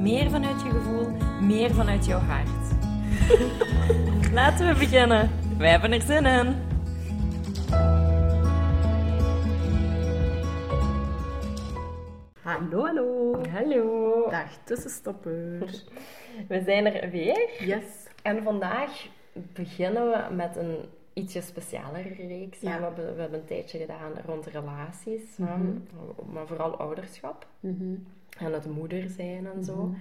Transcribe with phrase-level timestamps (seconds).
[0.00, 1.08] meer vanuit je gevoel,
[1.40, 2.48] meer vanuit jouw hart.
[4.32, 5.30] Laten we beginnen.
[5.58, 6.54] Wij hebben er zin in.
[12.42, 13.40] Hallo, hallo.
[13.50, 14.26] Hallo.
[14.30, 15.58] Dag tussenstopper.
[16.48, 17.50] We zijn er weer.
[17.66, 17.84] Yes.
[18.22, 19.06] En vandaag
[19.54, 20.76] beginnen we met een
[21.12, 22.60] ietsje specialere reeks.
[22.60, 22.76] Ja.
[22.78, 25.50] We, hebben, we hebben een tijdje gedaan rond relaties, Mhm.
[25.50, 25.56] hè,
[26.32, 27.94] maar vooral ouderschap Mhm.
[28.40, 29.76] En het moeder zijn en zo.
[29.76, 29.94] Mhm.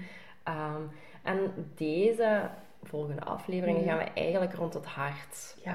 [0.44, 0.82] Ehm,
[1.24, 1.40] en
[1.76, 2.50] deze
[2.84, 3.90] volgende afleveringen Mhm.
[3.90, 5.74] gaan we eigenlijk rond het hart Ja.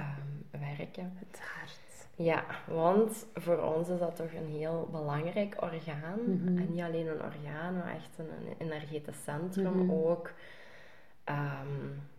[0.51, 1.13] ehm, werken.
[1.29, 1.83] Het hart.
[2.17, 6.19] Ja, want voor ons is dat toch een heel belangrijk orgaan.
[6.27, 6.59] Mhm.
[6.59, 10.33] En niet alleen een orgaan, maar echt een, een energetisch centrum ook.
[11.25, 11.67] ehm,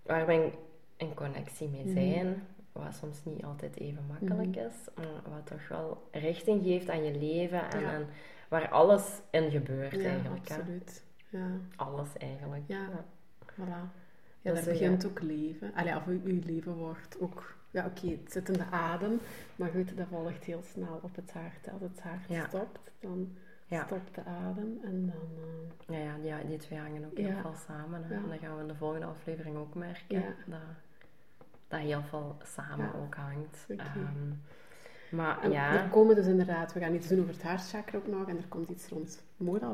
[0.04, 0.52] waar we in,
[0.98, 2.44] in connectie mee zijn.
[2.72, 4.74] Wat soms niet altijd even makkelijk is.
[4.96, 7.70] Maar wat toch wel richting geeft aan je leven.
[7.72, 7.94] En, Ja.
[7.94, 8.08] en
[8.50, 10.48] waar alles in gebeurt Ja, eigenlijk.
[10.50, 10.56] Hè?
[10.56, 11.04] absoluut.
[11.30, 12.64] Ja, Alles eigenlijk.
[12.68, 12.88] Ja.
[13.54, 13.90] voilà.
[14.42, 15.74] Ja, Dus, dat eh, begint ook leven.
[15.74, 17.56] Allee, of uw leven wordt ook...
[17.72, 19.20] Ja, oké, het zit in de adem.
[19.56, 21.70] Maar goed, dat volgt heel snel op het hart.
[21.72, 22.48] Als het hart Ja.
[22.48, 23.86] stopt, dan Ja.
[23.86, 24.80] stopt de adem.
[24.84, 25.30] En dan...
[25.96, 27.24] eh, Ja, ja, die, twee hangen ook Ja.
[27.26, 28.04] heel veel samen.
[28.04, 28.14] Hè?
[28.14, 28.22] Ja.
[28.24, 30.20] En dat gaan we in de volgende aflevering ook merken.
[30.20, 30.34] Ja.
[30.46, 30.60] Dat,
[31.68, 33.00] dat heel veel samen Ja.
[33.00, 33.66] ook hangt.
[33.70, 33.82] Oké.
[33.84, 34.32] Ehm,
[35.16, 38.08] maar En ja, er komen dus inderdaad, we gaan iets doen over het hartchakra ook
[38.08, 39.24] nog, en er komt iets rond,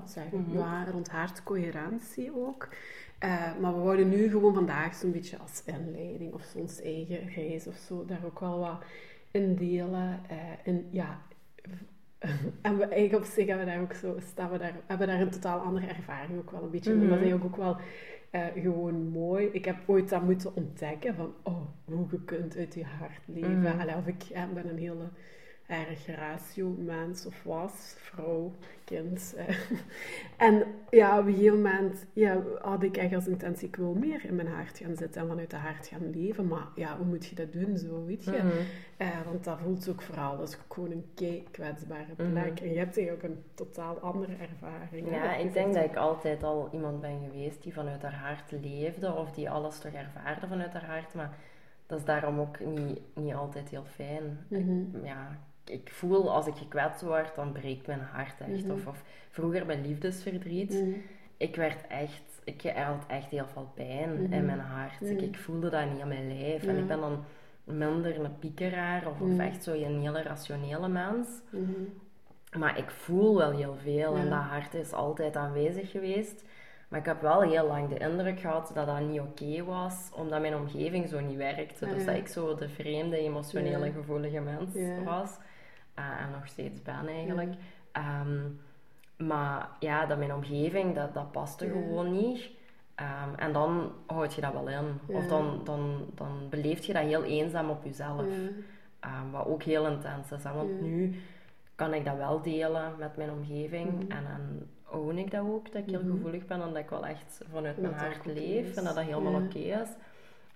[0.09, 0.57] zeggen, Mhm.
[0.57, 2.67] ja, rond hartcoherentie ook.
[3.19, 7.67] Eh, maar we wouden nu gewoon vandaag zo'n beetje als inleiding of ons eigen reis
[7.67, 8.83] of zo, daar ook wel wat
[9.31, 10.19] in delen.
[10.29, 11.19] eh, en ja,
[12.61, 15.21] en we eigenlijk op zich hebben we daar ook zo, staan we daar, hebben daar
[15.21, 16.93] een totaal andere ervaring ook wel een beetje.
[16.93, 17.01] in.
[17.01, 17.77] En dat is eigenlijk ook wel
[18.29, 19.49] eh, gewoon mooi.
[19.51, 23.59] Ik heb ooit dat moeten ontdekken van, oh, hoe je kunt uit je hart leven.
[23.59, 23.79] Mhm.
[23.79, 25.09] Allee, of ik eh, ben een hele
[25.71, 28.51] erg ratio mens of was, vrouw,
[28.83, 29.33] kind.
[29.37, 29.55] eh.
[30.47, 34.25] En ja, op een gegeven moment ja, had ik echt als intentie, ik wil meer
[34.25, 36.47] in mijn hart gaan zitten en vanuit het hart gaan leven.
[36.47, 38.31] Maar ja, hoe moet je dat doen zo, weet je?
[38.31, 38.47] Mhm.
[38.97, 42.27] Eh, want dat voelt ook vooral, dat is gewoon een kei kwetsbare plek.
[42.53, 42.63] Mhm.
[42.63, 45.09] En je hebt eigenlijk een totaal andere ervaring.
[45.09, 49.13] ja, ik denk dat ik altijd al iemand ben geweest die vanuit haar hart leefde.
[49.13, 51.13] Of die alles toch ervaarde vanuit haar hart.
[51.13, 51.37] Maar
[51.85, 54.45] dat is daarom ook niet, niet altijd heel fijn.
[54.47, 55.05] Mhm.
[55.05, 55.39] ja,
[55.71, 58.63] ik voel als ik gekwetst word, dan breekt mijn hart echt.
[58.65, 58.71] Mhm.
[58.71, 60.71] Of, of vroeger bij liefdesverdriet.
[60.73, 60.89] Mhm.
[61.37, 64.33] ik werd echt, ik had echt heel veel pijn Mhm.
[64.33, 65.01] in mijn hart.
[65.01, 66.63] Ik, ik voelde dat niet aan mijn lijf.
[66.67, 67.23] En ik ben dan
[67.63, 71.27] minder een piekeraar of, of echt zo een hele rationele mens.
[72.57, 76.43] Maar ik voel wel heel veel en dat hart is altijd aanwezig geweest.
[76.87, 80.41] Maar ik heb wel heel lang de indruk gehad dat dat niet oké was, omdat
[80.41, 81.85] mijn omgeving zo niet werkte.
[81.87, 83.91] Dus dat ik zo de vreemde, emotionele, Ja.
[83.91, 85.03] gevoelige mens Ja.
[85.03, 85.37] was.
[86.01, 87.53] Eh, en nog steeds ben eigenlijk.
[87.91, 88.39] Ehm,
[89.17, 91.71] maar ja, dat mijn omgeving, dat, dat paste Ja.
[91.71, 92.49] gewoon niet.
[92.95, 94.99] Ehm, en dan houd je dat wel in.
[95.07, 95.29] Of Ja.
[95.29, 98.25] dan, dan, dan beleef je dat heel eenzaam op jezelf.
[98.99, 100.43] Ehm, wat ook heel intens is.
[100.43, 100.53] Hè?
[100.53, 101.15] Want nu
[101.75, 103.91] kan ik dat wel delen met mijn omgeving.
[103.91, 104.11] Mhm.
[104.11, 104.67] En dan
[104.99, 106.11] own ik dat ook, dat ik heel Mhm.
[106.11, 108.67] gevoelig ben en dat ik wel echt vanuit Dat mijn hart leef.
[108.69, 108.75] is.
[108.75, 109.45] En dat dat helemaal Ja.
[109.45, 109.89] oké is.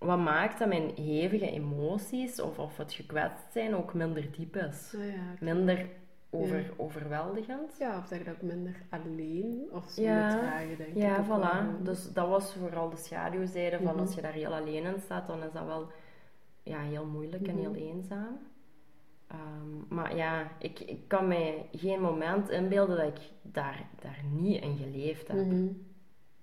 [0.05, 4.95] Wat maakt dat mijn hevige emoties of, of het gekwetst zijn ook minder diep is.
[4.97, 5.33] Ja.
[5.39, 5.89] Minder
[6.29, 6.67] over, Ja.
[6.77, 7.75] overweldigend.
[7.79, 10.31] Ja, of zeg je dat ook minder alleen of zo Ja.
[10.31, 10.97] vragen, denk ik.
[10.97, 11.83] Ja, voilà.
[11.83, 13.99] Dus dat was vooral de schaduwzijde van Mhm.
[13.99, 15.88] als je daar heel alleen in staat, dan is dat wel
[16.63, 17.61] ja, heel moeilijk en Mhm.
[17.63, 18.38] heel eenzaam.
[19.27, 24.61] Ehm, maar ja, ik, ik kan mij geen moment inbeelden dat ik daar, daar niet
[24.61, 25.45] in geleefd heb.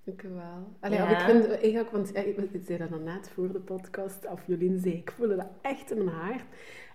[0.04, 0.10] Mhm.
[0.14, 0.72] Ik wel.
[0.80, 1.08] Allee, Ja.
[1.10, 4.78] ik vind eigenlijk, want ja, ik, zei dat dan net voor de podcast, of Jolien
[4.80, 6.44] zei, ik voelde dat echt in mijn hart.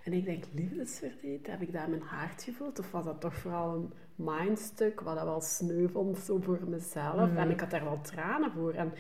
[0.04, 2.80] En ik denk, liefdesverdriet, heb ik dat in mijn hart gevoeld?
[2.80, 7.30] Of was dat toch vooral een mindstuk, wat dat wel sneu vond, zo voor mezelf?
[7.30, 7.38] Mhm.
[7.38, 8.74] En ik had daar wel tranen voor.
[8.74, 8.94] En,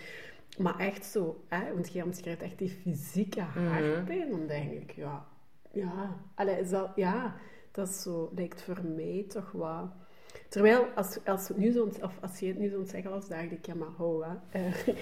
[0.57, 3.65] maar echt zo, hè, want je omschrijft echt die fysieke Mhm.
[3.67, 4.29] hartpijn.
[4.31, 5.25] Dan denk ik, ja,
[5.71, 7.35] ja, allee, is dat, ja,
[7.71, 9.85] dat is zo, lijkt voor mij toch wat...
[10.49, 13.65] Terwijl, als, als, nu zo, of als je het nu zo zeggen was, dacht ik,
[13.65, 14.35] ja, maar hou, hè.
[14.49, 14.73] Eh,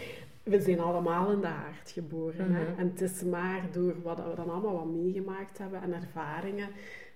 [0.43, 2.53] we zijn allemaal in de haard geboren.
[2.53, 2.63] hè.
[2.63, 2.79] Mhm.
[2.79, 6.69] En het is maar door wat we dan allemaal wat meegemaakt hebben en ervaringen,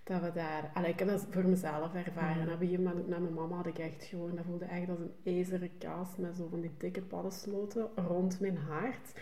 [0.10, 0.72] dat we daar...
[0.74, 2.46] Allee, ik heb dat voor mezelf ervaren.
[2.46, 2.54] Mm.
[2.54, 4.36] Op een gegeven moment met mijn mama had ik echt gewoon...
[4.36, 8.58] Dat voelde echt als een ijzeren kast met zo van die dikke paddensloten rond mijn
[8.58, 9.20] hart.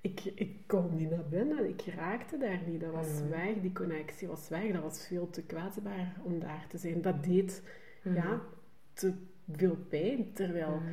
[0.00, 1.68] Ik, ik kon niet naar binnen.
[1.68, 2.80] Ik raakte daar niet.
[2.80, 3.28] Dat was mm.
[3.28, 3.60] weg.
[3.60, 4.72] Die connectie was weg.
[4.72, 7.02] Dat was veel te kwetsbaar om daar te zijn.
[7.02, 7.62] Dat deed
[8.08, 8.14] mm.
[8.14, 8.40] ja,
[8.92, 9.12] te
[9.52, 10.32] veel pijn.
[10.32, 10.70] Terwijl...
[10.70, 10.88] Mm.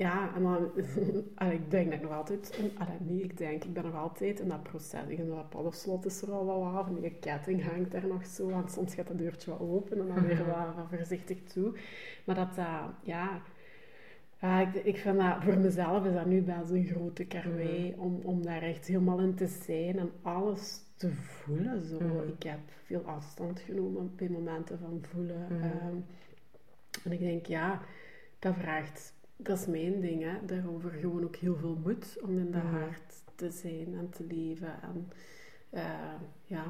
[0.00, 0.70] Ja, en dan,
[1.52, 4.62] ik denk dat nog altijd, allee, nee, ik denk, ik ben nog altijd in dat
[4.62, 5.06] proces.
[5.08, 8.50] Ik dat paddenslot is er al wel af, en die ketting hangt daar nog zo,
[8.50, 11.78] want soms gaat dat deurtje wel open en dan weer wat, wat voorzichtig toe.
[12.24, 13.42] Maar dat, uh, ja,
[14.38, 18.20] ja ik, ik vind dat, voor mezelf is dat nu best een grote karwei, om,
[18.22, 21.86] om daar echt helemaal in te zijn en alles te voelen.
[21.86, 22.24] Zo.
[22.36, 25.52] Ik heb veel afstand genomen bij momenten van voelen.
[25.52, 26.04] Um,
[27.04, 27.80] en ik denk, ja,
[28.38, 29.12] dat vraagt
[29.42, 30.46] dat is mijn ding, hè.
[30.46, 34.82] Daarover gewoon ook heel veel moed om in de hart te zijn en te leven.
[34.82, 35.12] En
[35.70, 35.82] uh,
[36.44, 36.64] ja,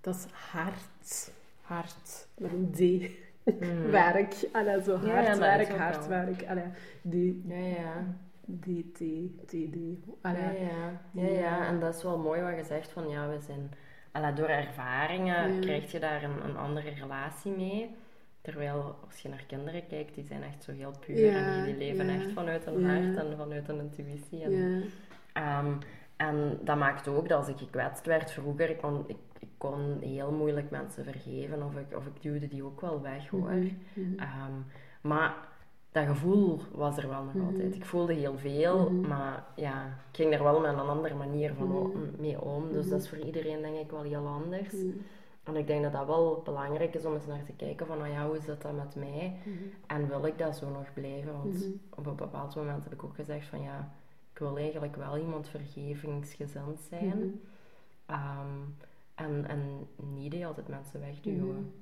[0.00, 1.32] dat is hard.
[1.60, 2.28] Hard.
[2.38, 2.80] Met een D.
[3.60, 3.90] Mm.
[3.90, 4.34] werk.
[4.52, 6.48] Allee, zo hard ja, werk, hard werk.
[6.48, 6.64] Allee,
[7.02, 7.42] die.
[7.46, 8.16] Ja, ja.
[8.60, 8.98] D, T,
[9.46, 9.76] T, D.
[10.22, 11.00] ja, ja.
[11.10, 13.70] Ja, ja, en dat is wel mooi wat je zegt van ja, we zijn...
[14.12, 17.96] Allee, door ervaringen krijg je daar een, een andere relatie mee.
[18.42, 22.08] Terwijl als je naar kinderen kijkt, die zijn echt zo heel puur en die, leven
[22.08, 24.42] echt vanuit hun hart en vanuit hun intuïtie.
[24.42, 24.84] En,
[25.64, 25.78] um,
[26.16, 29.98] en dat maakte ook dat als ik gekwetst werd vroeger, ik kon, ik, ik kon
[30.00, 33.52] heel moeilijk mensen vergeven of ik, of ik duwde die ook wel weg hoor.
[33.94, 34.64] Mm
[35.00, 35.34] maar
[35.92, 37.46] dat gevoel was er wel nog mhm.
[37.46, 37.74] altijd.
[37.74, 39.08] Ik voelde heel veel, mhm.
[39.08, 42.72] maar ja, ik ging er wel met een andere manier van mee om.
[42.72, 44.74] Dus dat is voor iedereen denk ik wel heel anders.
[45.44, 48.10] En ik denk dat dat wel belangrijk is om eens naar te kijken van, nou
[48.10, 49.36] ja, hoe is dat dan met mij?
[49.44, 49.56] Mhm.
[49.86, 51.32] En wil ik dat zo nog blijven?
[51.32, 51.70] Want mhm.
[51.90, 53.92] op een bepaald moment heb ik ook gezegd van, ja,
[54.32, 57.18] ik wil eigenlijk wel iemand vergevingsgezind zijn.
[57.18, 57.28] Mhm.
[58.06, 58.58] Ehm,
[59.14, 61.72] en, en niet die altijd mensen wegduwen.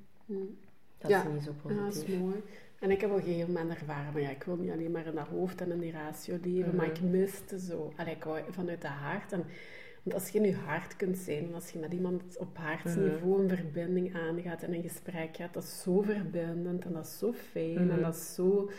[0.98, 1.76] Dat is niet zo positief.
[1.76, 2.42] Ja, dat is mooi.
[2.78, 5.06] En ik heb op een gegeven moment ervaren, maar ja, ik wil niet alleen maar
[5.06, 8.82] in dat hoofd en in die ratio leven, maar ik miste zo, allee, ik vanuit
[8.82, 9.32] de hart.
[9.32, 9.44] En
[10.02, 13.56] want als je in je hart kunt zijn, als je met iemand op hartsniveau een
[13.56, 17.76] verbinding aangaat en een gesprek gaat, dat is zo verbindend en dat is zo fijn
[17.76, 18.00] en mhm.
[18.00, 18.70] dat is zo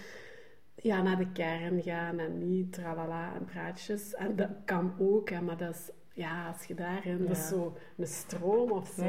[0.75, 4.13] ja, naar de kern gaan en niet tralala en praatjes.
[4.13, 7.27] En dat kan ook, hè, maar dat is, ja, als je daarin, ja.
[7.27, 9.03] dat is zo een stroom of zo.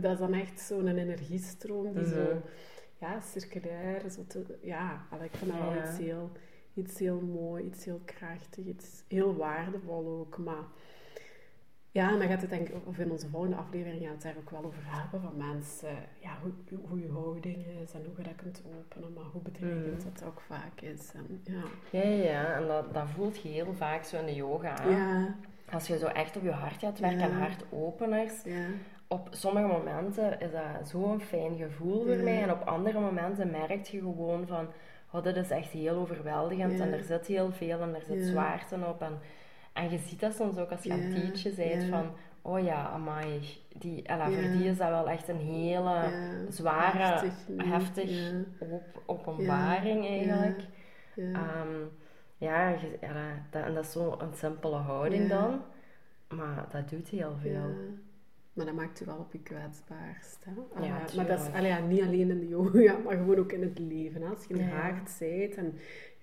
[0.00, 2.38] dat is dan echt zo'n energiestroom die zo, mhm.
[3.00, 6.30] ja, circulair, zo te, ja, ik vind dat wel iets heel,
[6.74, 10.64] iets heel mooi, iets heel krachtig, iets heel waardevol ook, maar
[11.94, 14.22] ja, en dan gaat het denk ik, of in onze volgende aflevering gaan we het
[14.22, 18.14] daar ook wel over hebben, van mensen, ja, hoe, hoe je houding is en hoe
[18.16, 20.10] je dat kunt openen, maar hoe bedreigend mm.
[20.12, 21.12] dat ook vaak is.
[21.14, 21.62] En, ja.
[21.90, 24.88] ja, ja, en dat, dat voelt je heel vaak zo in de yoga.
[24.88, 25.34] Ja.
[25.70, 27.24] Als je zo echt op je hart gaat werken ja.
[27.24, 28.66] en hartopeners, ja.
[29.08, 33.84] op sommige momenten is dat zo'n fijn gevoel voor mij en op andere momenten merk
[33.84, 34.68] je gewoon van,
[35.12, 38.76] oh, dit is echt heel overweldigend en er zit heel veel en er zit zwaarte
[38.86, 39.18] op en
[39.74, 42.10] en je ziet dat soms ook als je aan het teachen bent van,
[42.42, 43.40] oh ja, amai,
[43.78, 46.10] die, voor die is dat wel echt een hele
[46.48, 50.62] zware, heftig, op, openbaring eigenlijk.
[52.38, 52.74] ja,
[53.50, 55.60] dat, en dat is zo'n simpele houding dan,
[56.28, 57.74] maar dat doet heel veel.
[58.52, 60.44] Maar dat maakt je wel op je kwetsbaarst.
[60.44, 60.84] Hè?
[60.86, 64.22] Ja, maar dat is niet alleen in de yoga, maar gewoon ook in het leven.
[64.22, 64.28] Hè?
[64.28, 65.74] Als je in haard bent en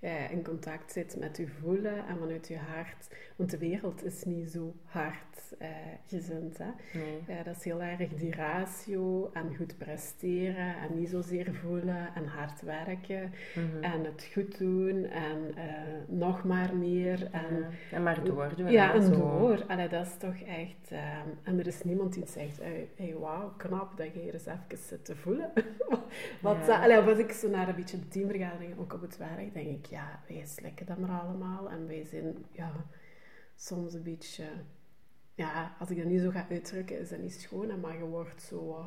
[0.01, 3.15] uh, in contact zit met je voelen en vanuit je hart.
[3.35, 5.67] Want de wereld is niet zo hard uh,
[6.07, 6.57] gezind.
[6.57, 6.99] Hè?
[6.99, 7.43] Nee.
[7.43, 12.61] dat is heel erg die ratio en goed presteren en niet zozeer voelen en hard
[12.61, 13.83] werken mhm.
[13.83, 15.63] en het goed doen en uh,
[16.07, 17.29] nog maar meer.
[17.31, 17.67] En, ja.
[17.91, 18.71] en maar doordoen.
[18.71, 19.63] Ja, en door.
[19.67, 20.91] Allee, dat is toch echt...
[21.43, 24.77] en er is niemand die zegt, hey, hey wauw, knap dat je hier eens even
[24.87, 25.51] zit te voelen.
[26.41, 26.83] Wat, ja.
[26.83, 29.90] allee, als ik zo naar een beetje de teamvergadering ook op het werk, denk ik,
[29.91, 31.69] ja, wij slikken dat maar allemaal.
[31.69, 32.71] En wij zijn ja,
[33.55, 34.45] soms een beetje...
[35.35, 37.79] Ja, als ik dat nu zo ga uitdrukken, is dat niet schoon.
[37.79, 38.85] Maar je wordt zo...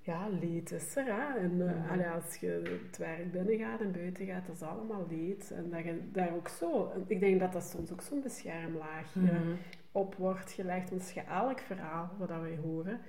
[0.00, 1.04] ja, leed is er.
[1.04, 1.38] Hè?
[1.38, 1.52] En
[1.98, 5.50] uh, als je het werk binnen gaat en buiten gaat, dat is allemaal leed.
[5.50, 6.92] En dat je daar ook zo...
[7.06, 9.56] Ik denk dat dat soms ook zo'n beschermlaagje mm
[9.92, 10.90] op wordt gelegd.
[10.90, 13.00] Want elk verhaal wat wij horen...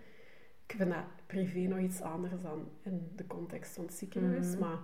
[0.68, 4.52] Ik vind dat privé nog iets anders dan in de context van het ziekenhuis.
[4.52, 4.60] Mhm.
[4.60, 4.80] Maar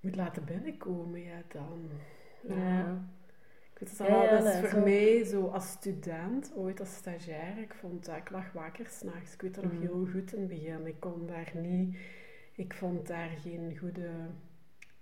[0.00, 1.90] moet laten binnenkomen, ja, dan...
[2.48, 3.08] Ja.
[3.72, 7.74] Ik weet het al, dat is voor mij zo als student, ooit als stagiair, ik
[7.74, 9.34] vond dat, ik lag wakker s'nachts.
[9.34, 9.80] Ik weet dat nog mm.
[9.80, 10.86] heel goed in het begin.
[10.86, 11.96] Ik kon daar niet,
[12.54, 14.10] ik vond daar geen goede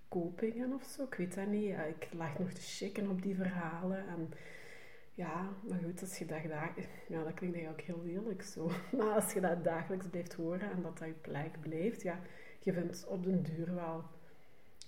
[0.09, 1.03] kopingen of zo.
[1.03, 1.71] Ik weet dat niet.
[1.71, 4.29] Ik lag nog te chicken op die verhalen en
[5.15, 6.91] ja, maar goed, als je dat dagelijks...
[7.09, 8.71] Ja, dat klinkt eigenlijk heel lelijk zo.
[8.99, 12.21] Maar als je dat dagelijks blijft horen en dat dat je plek blijft, ja,
[12.61, 14.05] je vindt op den duur wel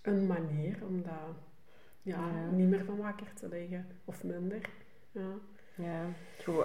[0.07, 1.37] een manier om dat
[2.03, 3.87] ja, niet meer van wakker te liggen.
[4.05, 4.71] Of minder.
[5.13, 5.31] Ja,
[5.75, 6.05] ja
[6.45, 6.65] goed.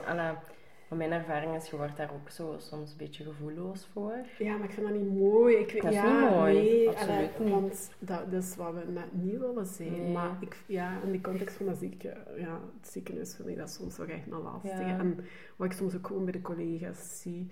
[0.92, 4.16] Van mijn ervaring is, je wordt daar ook zo soms een beetje gevoelloos voor.
[4.38, 5.56] Ja, maar ik vind dat niet mooi.
[5.56, 6.54] Ik, dat is ja, niet mooi.
[6.54, 7.50] Nee, Absoluut niet.
[7.50, 10.12] Want dat, dat is wat we net niet willen zijn.
[10.12, 13.70] Maar ik, ja, in die context van de ziekte, ja, het ziekenhuis vind ik dat
[13.70, 14.82] soms wel echt een lastige.
[14.82, 14.98] Ja.
[15.00, 15.20] En
[15.56, 17.48] wat ik soms ook gewoon bij de collega's zie,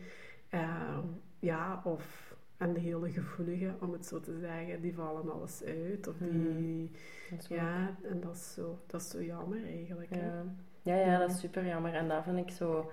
[0.53, 0.98] uh,
[1.39, 2.28] ja, of
[2.59, 6.07] en de hele gevoelige, om het zo te zeggen, die vallen alles uit.
[6.07, 6.89] Of die, mm.
[7.47, 10.15] ja, en dat is, zo, dat is zo jammer eigenlijk.
[10.15, 10.43] Ja.
[10.81, 11.93] Ja, ja, dat is super jammer.
[11.93, 12.91] En dat vind ik zo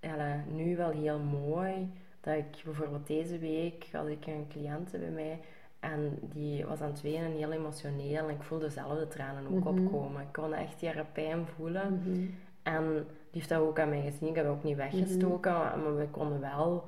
[0.00, 1.90] ja, nu wel heel mooi.
[2.20, 5.40] Dat ik bijvoorbeeld deze week had ik een cliënte bij mij
[5.80, 8.28] en die was aan het wenen, heel emotioneel.
[8.28, 9.86] En ik voelde zelf de tranen ook mm -hmm.
[9.86, 10.22] opkomen.
[10.22, 11.92] Ik kon echt die pijn voelen.
[11.92, 12.34] Mm -hmm.
[12.62, 14.28] En die heeft dat ook aan mij gezien.
[14.28, 15.82] Ik heb dat ook niet weggestoken, mm -hmm.
[15.82, 16.84] maar we konden wel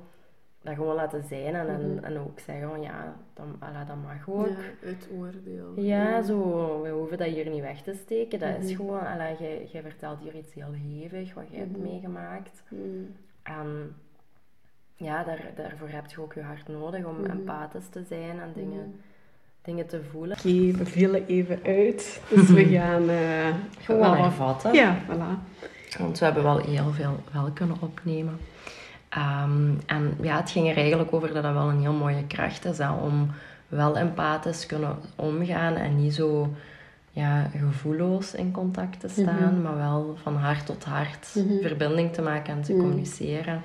[0.63, 4.29] dat gewoon laten zijn en, en, en ook zeggen van ja, dan, ala, dat mag
[4.29, 4.47] ook.
[4.47, 5.73] Ja, het oordeel.
[5.75, 8.39] Ja, zo, we hoeven dat hier niet weg te steken.
[8.39, 12.63] Dat is gewoon, ala, jij, jij vertelt hier iets heel hevig wat jij hebt meegemaakt.
[13.43, 13.95] En
[14.95, 19.01] ja, daar, daarvoor heb je ook je hart nodig om empathisch te zijn en dingen,
[19.61, 20.37] dingen te voelen.
[20.37, 24.73] Oké, okay, we vielen even uit, dus we gaan uh, gewoon hervatten.
[24.73, 25.61] Ja, voilà.
[25.99, 28.39] Want we hebben wel heel veel wel kunnen opnemen.
[29.17, 32.65] Um, en ja, het ging er eigenlijk over dat dat wel een heel mooie kracht
[32.65, 33.31] is, hè, om
[33.67, 36.53] wel empathisch kunnen omgaan en niet zo
[37.11, 39.61] ja, gevoelloos in contact te staan, mm -hmm.
[39.61, 41.61] maar wel van hart tot hart mm -hmm.
[41.61, 42.87] verbinding te maken en te mm -hmm.
[42.87, 43.61] communiceren.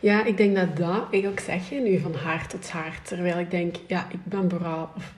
[0.00, 3.50] Ja, ik denk dat dat, eigenlijk zeg je nu van hart tot hart, terwijl ik
[3.50, 5.14] denk, ja, ik ben vooral, of,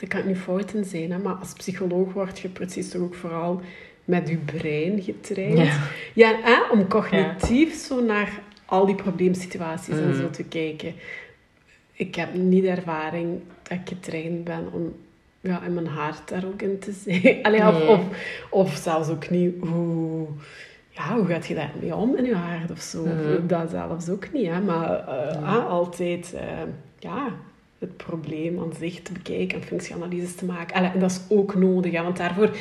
[0.00, 3.14] dat kan niet fout in zijn, hè, maar als psycholoog word je precies toch ook
[3.14, 3.60] vooral
[4.04, 5.58] met je brein getraind.
[5.58, 5.80] Ja,
[6.14, 7.78] ja hè, om cognitief ja.
[7.78, 10.02] zo naar al die probleemsituaties mm.
[10.02, 10.94] en zo te kijken.
[11.92, 14.94] Ik heb niet de ervaring dat ik getraind ben om
[15.40, 17.42] ja, in mijn hart daar ook in te zijn.
[17.42, 17.68] Allee, nee.
[17.68, 18.00] of, of,
[18.50, 20.26] of, zelfs ook niet hoe,
[20.90, 23.04] ja, hoe gaat je daarmee om in je hart of zo.
[23.04, 23.46] Mm.
[23.46, 24.60] Dat zelfs ook niet, hè.
[24.60, 25.44] maar uh, mm.
[25.44, 26.40] ah, altijd uh,
[26.98, 27.32] ja,
[27.78, 30.76] het probleem aan zich te bekijken en functieanalyses te maken.
[30.76, 32.56] Allee, dat is ook nodig, hè, want daarvoor...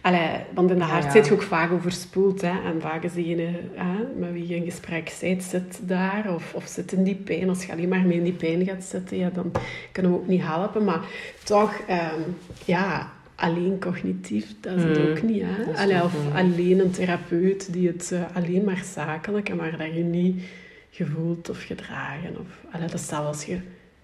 [0.00, 1.14] Allee, want in de hart ja, ja.
[1.14, 2.40] zit je ook vaak overspoeld.
[2.40, 6.54] Hè, en vaak is degene hè, met wie je in gesprek bent, zit daar of,
[6.54, 7.48] of zit in die pijn.
[7.48, 9.52] Als je alleen maar mee in die pijn gaat zitten, ja, dan
[9.92, 10.84] kunnen we ook niet helpen.
[10.84, 11.00] Maar
[11.44, 15.10] toch, um, ja, alleen cognitief, dat is het mm.
[15.10, 15.42] ook niet.
[15.44, 15.82] Hè?
[15.82, 20.02] Allee, of alleen een therapeut die het uh, alleen maar zakelijk en maar dat je
[20.02, 20.42] niet
[20.90, 22.30] gevoeld of gedragen.
[22.30, 23.58] Of, allee, dat is zelfs je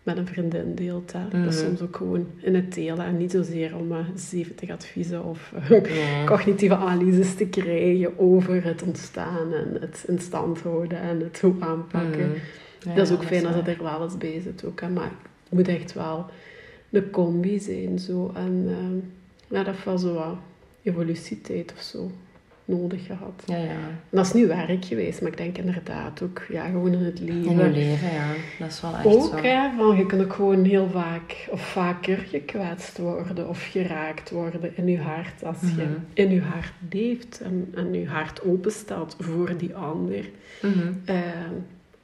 [0.06, 1.12] met een vriendin deelt.
[1.12, 1.18] Hè.
[1.18, 1.44] Mm.
[1.44, 5.24] Dat is soms ook gewoon in het delen en niet zozeer om uh, 70 adviezen
[5.24, 6.24] of ja.
[6.32, 11.54] cognitieve analyses te krijgen over het ontstaan en het in stand houden en het hoe
[11.58, 12.28] aanpakken.
[12.28, 12.34] Mm.
[12.80, 14.80] Ja, dat is ook fijn als dat er wel eens bij zit ook.
[14.80, 14.88] Hè.
[14.88, 15.10] Maar
[15.42, 16.26] het moet echt wel
[16.90, 17.98] een combi zijn.
[17.98, 18.32] Zo.
[18.34, 20.36] En uh, ja, dat was zo wat
[20.82, 22.10] evolutietijd of zo
[22.66, 23.42] nodig gehad.
[23.46, 23.70] Ja, ja.
[23.70, 27.20] En dat is nu werk geweest, maar ik denk inderdaad ook ja, gewoon in het
[27.20, 27.50] leven.
[27.50, 28.32] In je leven, ja.
[28.58, 29.36] Dat is wel echt ook, zo.
[29.36, 34.76] Hè, van je kunt ook gewoon heel vaak of vaker gekwetst worden of geraakt worden
[34.76, 35.78] in je hart als mm -hmm.
[36.14, 40.30] je in je hart leeft en, en je hart openstelt voor die ander.
[40.62, 41.00] Mm -hmm.
[41.06, 41.14] uh,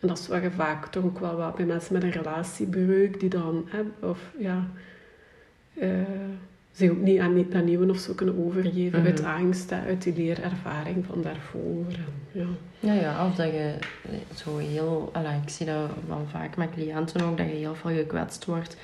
[0.00, 3.21] en dat is wat je vaak toch ook wel wat bij mensen met een relatiebreuk
[3.21, 4.69] die dan, hè, of ja...
[5.75, 5.88] Uh,
[6.73, 9.07] zich ook niet aan, aan nieuwen of zo kunnen overgeven mm.
[9.07, 11.87] uit angst, uit die leerervaring van daarvoor.
[12.33, 12.47] Ja.
[12.81, 13.75] ja, ja, of dat je
[14.35, 15.11] zo heel...
[15.12, 18.76] Alla, ik zie dat wel vaak met cliënten ook, dat je heel veel gekwetst wordt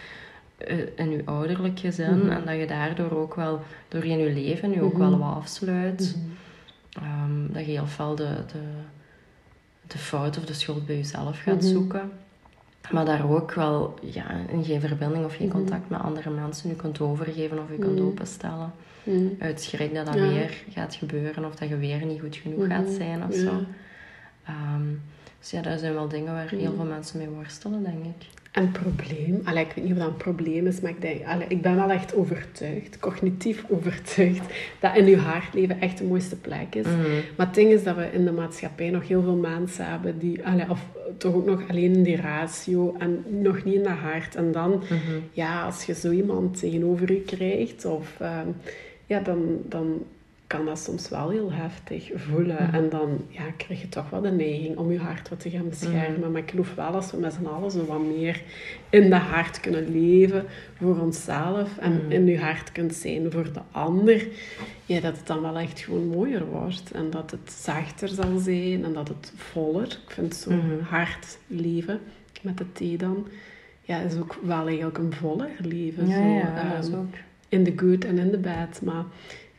[0.95, 2.31] in je ouderlijk gezin mm -hmm.
[2.31, 5.11] en dat je daardoor ook wel, door in je leven, je ook mm -hmm.
[5.11, 6.17] wel wat afsluit.
[6.17, 6.37] Mhm.
[7.05, 8.63] Um, dat je heel veel de, de,
[9.87, 11.67] de fout of de schuld bij jezelf gaat Mhm.
[11.67, 12.11] zoeken.
[12.91, 15.57] Maar daar ook wel ja, in geen verbinding of geen Mhm.
[15.57, 18.07] contact met andere mensen je kunt overgeven of je kunt Mhm.
[18.07, 18.73] openstellen.
[19.03, 19.27] Mhm.
[19.39, 20.29] Uit schrik dat dat Ja.
[20.29, 23.53] weer gaat gebeuren of dat je weer niet goed genoeg gaat zijn of zo.
[24.45, 24.83] Ehm,
[25.39, 28.27] dus ja, dat zijn wel dingen waar heel veel mensen mee worstelen, denk ik.
[28.53, 31.47] Een probleem, allee, ik weet niet of dat een probleem is, maar ik, denk, allee,
[31.49, 34.43] ik ben wel echt overtuigd, cognitief overtuigd,
[34.81, 36.87] dat in uw hartleven echt de mooiste plek is.
[36.87, 36.97] Mhm.
[37.37, 40.47] Maar het ding is dat we in de maatschappij nog heel veel mensen hebben die,
[40.47, 40.87] allee, of
[41.17, 44.35] toch ook nog alleen in die ratio en nog niet in dat hart.
[44.35, 45.19] En dan, Mhm.
[45.33, 48.49] ja, als je zo iemand tegenover je krijgt, of, ehm,
[49.07, 50.03] ja, dan, dan
[50.49, 52.73] kan dat soms wel heel heftig voelen.
[52.73, 55.69] En dan ja, krijg je toch wel de neiging om je hart wat te gaan
[55.69, 56.33] beschermen.
[56.33, 58.43] Maar ik geloof wel als we met z'n allen zo wat meer
[58.91, 60.45] in de hart kunnen leven
[60.77, 61.79] voor onszelf.
[61.79, 64.27] En in je hart kunt zijn voor de ander.
[64.87, 66.91] Ja, dat het dan wel echt gewoon mooier wordt.
[66.91, 68.85] En dat het zachter zal zijn.
[68.85, 69.99] En dat het voller.
[70.07, 70.51] Ik vind zo
[70.83, 72.01] hard leven
[72.43, 73.27] met de thee dan.
[73.83, 76.09] Ja, is ook wel eigenlijk een voller leven.
[76.09, 77.15] Ja, zo, ja, dat is ehm, ook.
[77.49, 78.81] in the good en in the bad.
[78.83, 79.05] Maar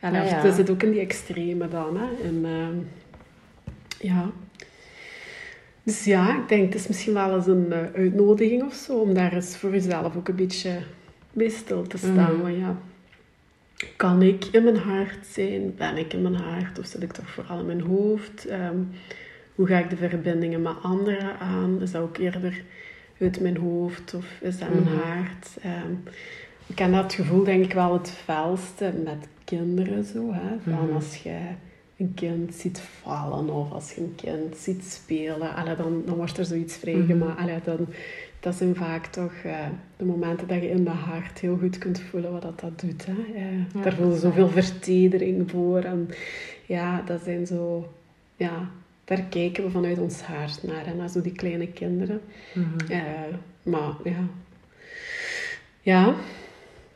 [0.00, 0.42] ja, Ja, dat ja.
[0.42, 1.96] dat zit ook in die extreme dan.
[1.98, 2.28] Hè.
[2.28, 2.76] En, ehm,
[4.08, 4.30] ja.
[5.82, 9.14] Dus ja, ik denk het is misschien wel eens een eh, uitnodiging of zo, om
[9.14, 10.78] daar eens voor jezelf ook een beetje
[11.32, 12.32] bij stil te staan.
[12.32, 12.40] Mhm.
[12.40, 12.76] Van, ja,
[13.96, 15.74] kan ik in mijn hart zijn?
[15.76, 16.78] Ben ik in mijn hart?
[16.78, 18.46] Of zit ik toch vooral in mijn hoofd?
[18.46, 18.76] Ehm,
[19.54, 21.82] hoe ga ik de verbindingen met anderen aan?
[21.82, 22.62] Is dat ook eerder
[23.20, 24.94] uit mijn hoofd of is dat mijn Mhm.
[24.96, 25.56] hart?
[25.62, 25.92] Ehm,
[26.66, 29.26] ik ken dat gevoel denk ik wel het felste met
[29.56, 30.32] kinderen zo.
[30.32, 30.72] Hè?
[30.72, 30.94] Van Mhm.
[30.94, 31.38] als je
[31.96, 36.38] een kind ziet vallen of als je een kind ziet spelen, allee, dan, dan wordt
[36.38, 37.38] er zoiets vrijgemaakt.
[37.38, 37.86] Allee, dan,
[38.40, 39.66] dat zijn vaak toch eh,
[39.96, 43.06] de momenten dat je in de hart heel goed kunt voelen wat dat, dat doet.
[43.06, 43.12] Hè?
[43.34, 45.78] Eh, Ja, daar voel je zoveel vertedering voor.
[45.82, 46.08] En
[46.66, 47.92] ja, dat zijn zo...
[48.36, 48.68] Ja,
[49.04, 50.96] daar kijken we vanuit ons hart naar.
[50.96, 52.20] Naar zo die kleine kinderen.
[52.54, 52.92] Mhm.
[52.92, 53.00] Eh,
[53.62, 54.24] maar ja...
[55.82, 56.14] Ja,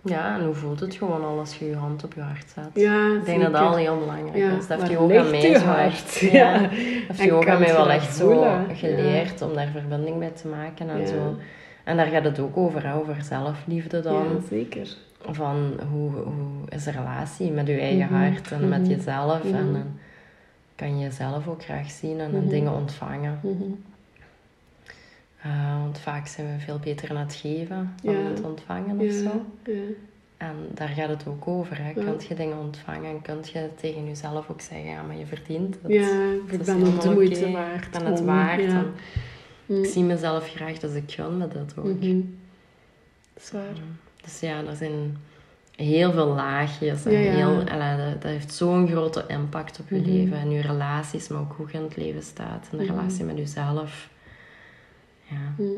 [0.04, 2.68] Ja, en hoe voelt het gewoon al als je je hand op je hart zet?
[2.74, 4.66] ja Ik denk dat dat al heel belangrijk Ja, is.
[4.66, 6.18] Dat heeft yoga mij je zo hart?
[6.18, 6.58] Ja.
[7.08, 8.66] Heeft yoga mij wel echt voelen?
[8.68, 11.36] zo geleerd om daar verbinding mee te maken en zo.
[11.84, 14.14] En daar gaat het ook over, hè, over zelfliefde dan.
[14.14, 14.88] ja, zeker.
[15.30, 19.44] Van hoe, hoe is de relatie met je eigen Mhm, hart en met mhm, jezelf.
[19.52, 19.80] En mhm.
[20.74, 23.40] kan je jezelf ook graag zien en, en dingen ontvangen.
[25.44, 28.18] Eh, want vaak zijn we veel beter aan het geven dan Ja.
[28.20, 29.44] aan het ontvangen of Ja, zo.
[29.64, 29.72] ja.
[30.36, 31.76] En daar gaat het ook over.
[31.84, 31.92] Hè.
[31.92, 35.76] Kunt je dingen ontvangen en kunt je tegen jezelf ook zeggen, ja, maar je verdient
[35.82, 35.92] het.
[35.92, 37.84] Ja, Het ik is ben het de moeite waard.
[37.84, 38.60] Ik ben het om- waard.
[38.60, 38.86] En
[39.66, 39.82] Mm.
[39.82, 41.84] Ik zie mezelf graag, dus ik gun me dat ook.
[42.00, 42.20] Mhm.
[43.40, 43.74] Zwaar.
[44.22, 45.16] Dus ja, er zijn
[45.76, 47.04] heel veel laagjes.
[47.04, 47.32] En Ja, ja.
[47.32, 50.10] Heel, allee, dat, dat heeft zo'n grote impact op je Mhm.
[50.10, 50.36] leven.
[50.38, 52.68] En je relaties, maar ook hoe je in het leven staat.
[52.70, 52.94] En de Mhm.
[52.94, 54.08] relatie met jezelf.
[55.34, 55.76] Ja, Mm.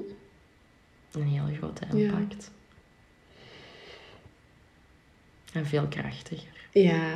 [1.13, 1.97] een heel grote Ja.
[2.05, 2.51] impact.
[5.53, 7.15] En veel krachtiger Ja,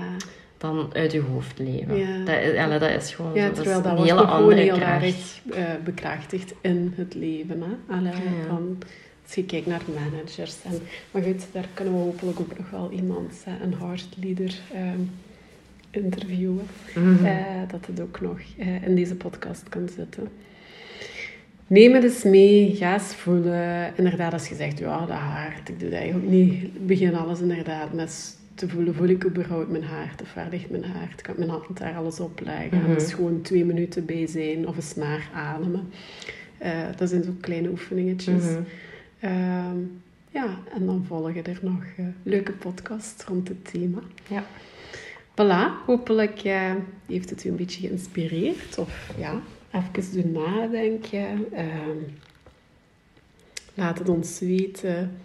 [0.59, 1.97] dan uit je hoofd leven.
[1.97, 2.68] Ja.
[2.68, 3.47] Dat, dat is gewoon ja.
[3.47, 5.02] Dat terwijl is dat wordt hele gewoon andere heel kracht.
[5.02, 7.60] erg eh, bekrachtigd in het leven.
[7.62, 7.95] Hè?
[7.95, 8.12] Allee,
[8.49, 8.78] van,
[9.25, 10.56] als je kijkt naar managers.
[10.64, 10.78] En,
[11.10, 15.00] maar goed, daar kunnen we hopelijk ook nog wel iemand, hè, een hard leader, ehm,
[15.91, 16.67] interviewen.
[16.95, 17.25] Mhm.
[17.25, 20.28] Eh, dat het ook nog eh, in deze podcast kan zitten.
[21.71, 23.93] Neem het eens mee, ga eens voelen.
[23.97, 26.87] Inderdaad, als je zegt, ja, dat hart, ik doe dat eigenlijk niet.
[26.87, 30.23] Begin alles inderdaad met te voelen, voel ik überhaupt mijn hart?
[30.23, 31.23] Of waar ligt mijn hart?
[31.23, 32.71] Kan ik mijn hand daar alles op leggen?
[32.71, 32.95] En Mhm.
[32.95, 35.89] dus gewoon twee minuten bij zijn of eens naar ademen.
[36.59, 38.45] Eh, dat zijn zo kleine oefeningetjes.
[38.45, 38.61] Mhm.
[39.21, 39.76] Ehm,
[40.30, 43.99] ja, en dan volgen er nog eh, leuke podcasts rond het thema.
[44.28, 44.45] Ja.
[45.30, 46.73] Voilà, hopelijk eh,
[47.06, 48.78] heeft het u een beetje geïnspireerd.
[48.78, 51.52] Of ja, even doen nadenken.
[51.52, 51.99] Ehm,
[53.75, 55.19] laat het ons weten.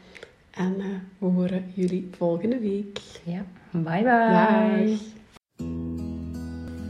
[0.52, 0.86] En eh,
[1.18, 3.00] we horen jullie volgende week.
[3.24, 3.46] Ja.
[3.72, 4.04] Bye bye.
[4.04, 5.00] Dag.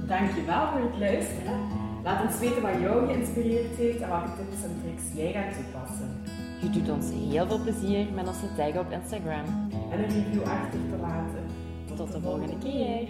[0.08, 1.60] Dankjewel voor het luisteren.
[2.04, 6.22] Laat ons weten wat jou geïnspireerd heeft en welke tips en tricks jij gaat toepassen.
[6.62, 9.46] Je doet ons heel veel plezier met onze tag op Instagram.
[9.91, 11.46] En een review achter te laten.
[11.96, 13.08] Tot de volgende keer.